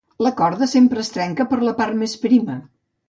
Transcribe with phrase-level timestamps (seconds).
[0.27, 2.57] La corda sempre es trenca per la part més prima.